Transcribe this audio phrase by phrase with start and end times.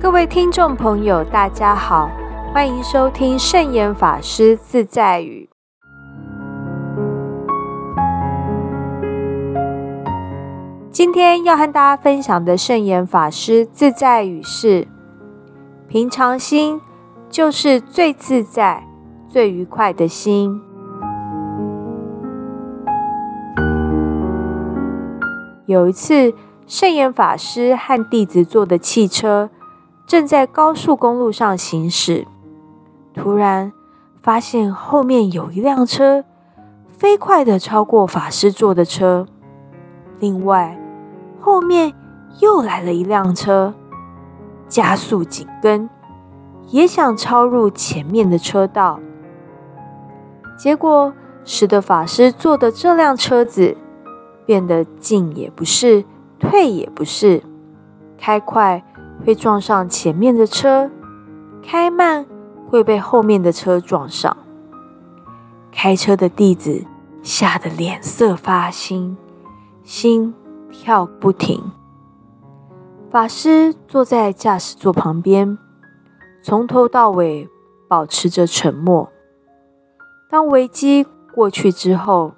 [0.00, 2.08] 各位听众朋友，大家好，
[2.54, 5.50] 欢迎收听圣严法师自在语。
[10.92, 14.86] 今天要和大家分享的圣严法师自在语是：
[15.88, 16.80] 平常心
[17.28, 18.84] 就是最自在、
[19.26, 20.62] 最愉快的心。
[25.66, 26.32] 有一次，
[26.68, 29.50] 圣严法师和弟子坐的汽车
[30.08, 32.26] 正在高速公路上行驶，
[33.12, 33.70] 突然
[34.22, 36.24] 发现后面有一辆车
[36.88, 39.26] 飞快的超过法师坐的车，
[40.18, 40.80] 另外。
[41.40, 41.92] 后面
[42.40, 43.74] 又来了一辆车，
[44.66, 45.88] 加速紧跟，
[46.68, 48.98] 也想超入前面的车道。
[50.58, 51.12] 结果
[51.44, 53.76] 使得法师坐的这辆车子
[54.46, 56.04] 变得进也不是，
[56.38, 57.42] 退也不是，
[58.18, 58.82] 开快
[59.24, 60.90] 会撞上前面的车，
[61.62, 62.26] 开慢
[62.68, 64.36] 会被后面的车撞上。
[65.70, 66.84] 开车的弟子
[67.22, 69.16] 吓得脸色发青，
[69.82, 70.34] 心。
[70.70, 71.72] 跳不停。
[73.10, 75.58] 法师坐在驾驶座旁边，
[76.42, 77.48] 从头到尾
[77.88, 79.10] 保持着沉默。
[80.30, 82.34] 当危机过去之后，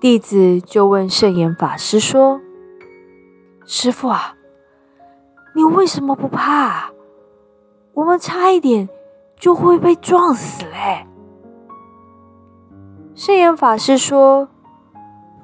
[0.00, 2.40] 弟子就问圣严法师说
[3.66, 4.34] ：“师傅啊，
[5.54, 6.90] 你为什么不怕？
[7.94, 8.88] 我们差一点
[9.36, 11.06] 就会被撞死嘞。”
[13.14, 14.48] 圣严法师说：“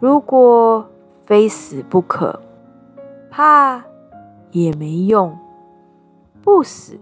[0.00, 0.86] 如果……”
[1.26, 2.40] 非死不可，
[3.30, 3.84] 怕
[4.50, 5.38] 也没用，
[6.42, 6.98] 不死，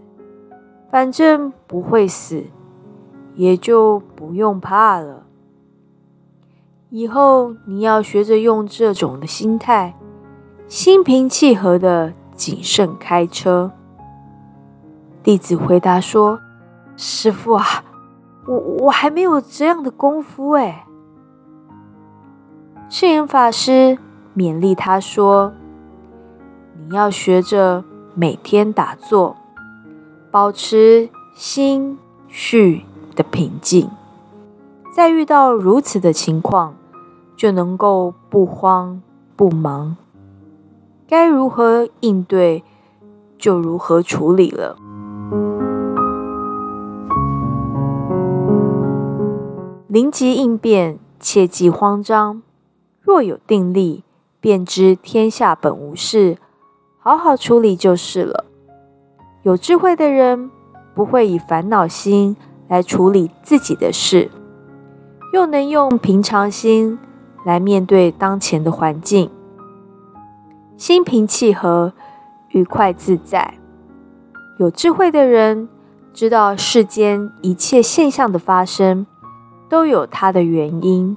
[0.91, 2.45] 反正不会死，
[3.37, 5.25] 也就不用怕了。
[6.91, 9.95] 以后你要学着用这种的心态，
[10.67, 13.71] 心平气和的谨慎开车。
[15.23, 16.41] 弟子回答说
[16.97, 17.85] ：“师傅啊，
[18.47, 20.87] 我我还没有这样的功夫哎。”
[22.89, 23.99] 圣严法师。
[24.37, 25.53] 勉励他说
[26.79, 27.83] ：“你要学着
[28.15, 29.37] 每天打坐，
[30.31, 31.99] 保持心
[32.29, 32.85] 绪
[33.17, 33.91] 的平静。
[34.95, 36.77] 在遇到如此的情况，
[37.37, 39.03] 就能够不慌
[39.35, 39.97] 不忙，
[41.09, 42.63] 该如何应对
[43.37, 44.77] 就如何处理了。
[49.89, 52.43] 临机应变，切忌慌张。
[53.01, 54.05] 若有定力。”
[54.41, 56.39] 便知天下本无事，
[57.01, 58.45] 好好处理就是了。
[59.43, 60.49] 有智慧的人
[60.95, 62.37] 不会以烦恼心
[62.69, 64.31] 来处理自己的事，
[65.33, 67.01] 又能用平常心
[67.45, 69.29] 来面对当前的环境，
[70.79, 71.93] 心平气和，
[72.51, 73.55] 愉快自在。
[74.59, 75.69] 有智慧的人
[76.15, 79.05] 知道世间一切现象的发生
[79.69, 81.17] 都有它的原因。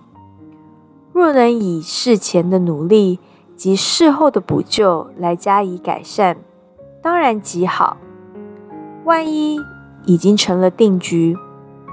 [1.13, 3.19] 若能以事前的努力
[3.55, 6.37] 及事后的补救来加以改善，
[6.99, 7.97] 当然极好。
[9.03, 9.59] 万一
[10.05, 11.37] 已经成了定局，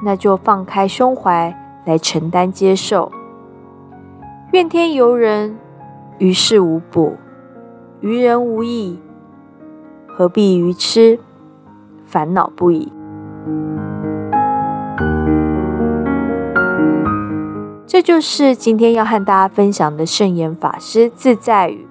[0.03, 3.13] 那就放开胸怀来承担接受。
[4.53, 5.59] 怨天尤人，
[6.17, 7.15] 于事无补，
[8.01, 8.99] 于人无益，
[10.07, 11.19] 何必愚痴
[12.05, 12.93] 烦恼不已？
[17.87, 21.89] 这就是今天要和大家分享的圣严法师自在语。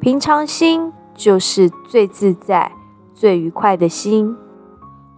[0.00, 2.72] 平常心就是最自在、
[3.14, 4.36] 最愉快的心。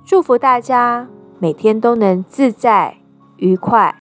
[0.04, 2.98] 祝福大家每天都能自在
[3.38, 4.03] 愉快。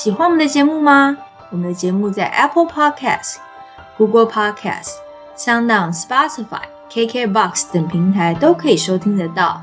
[0.00, 1.16] 喜欢我们的节目吗？
[1.50, 3.38] 我们的节目在 Apple Podcast、
[3.96, 4.90] Google Podcast、
[5.36, 9.60] SoundOn、Spotify、KKBox 等平台都可以收听得到。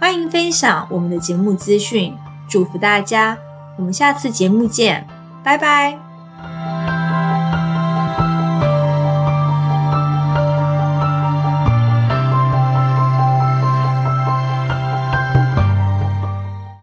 [0.00, 2.16] 欢迎分享我们的节目资讯，
[2.48, 3.36] 祝福大家！
[3.76, 5.06] 我们下次节目见，
[5.44, 6.05] 拜拜。